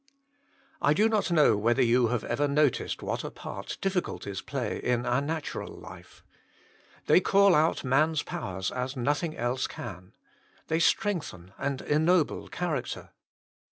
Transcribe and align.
I 0.81 0.95
do 0.95 1.07
not 1.07 1.29
know 1.29 1.55
whether 1.55 1.83
you 1.83 2.07
have 2.07 2.23
ever 2.23 2.47
noticed 2.47 3.03
what 3.03 3.23
a 3.23 3.29
part 3.29 3.77
difficulties 3.81 4.41
play 4.41 4.79
in 4.79 5.05
our 5.05 5.21
natural 5.21 5.71
life. 5.71 6.23
They 7.05 7.19
call 7.21 7.53
out 7.53 7.83
man 7.83 8.13
s 8.13 8.23
powers 8.23 8.71
as 8.71 8.97
nothing 8.97 9.37
else 9.37 9.67
can. 9.67 10.13
They 10.69 10.79
strengthen 10.79 11.53
and 11.59 11.81
ennoble 11.83 12.47
character. 12.47 13.11